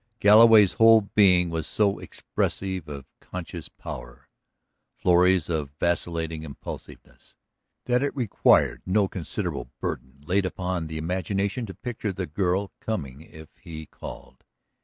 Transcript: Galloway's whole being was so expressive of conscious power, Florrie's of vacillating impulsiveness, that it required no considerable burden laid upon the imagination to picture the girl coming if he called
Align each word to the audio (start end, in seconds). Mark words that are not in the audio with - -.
Galloway's 0.19 0.73
whole 0.73 1.01
being 1.01 1.51
was 1.51 1.67
so 1.67 1.99
expressive 1.99 2.89
of 2.89 3.05
conscious 3.19 3.69
power, 3.69 4.29
Florrie's 4.97 5.47
of 5.47 5.69
vacillating 5.79 6.41
impulsiveness, 6.41 7.35
that 7.85 8.01
it 8.01 8.15
required 8.15 8.81
no 8.87 9.07
considerable 9.07 9.69
burden 9.79 10.23
laid 10.25 10.47
upon 10.47 10.87
the 10.87 10.97
imagination 10.97 11.67
to 11.67 11.75
picture 11.75 12.11
the 12.11 12.25
girl 12.25 12.71
coming 12.79 13.21
if 13.21 13.49
he 13.59 13.85
called 13.85 14.43